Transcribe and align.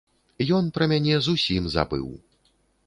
Ён 0.59 0.71
пра 0.79 0.87
мяне 0.93 1.21
зусім 1.27 1.63
забыў. 1.79 2.07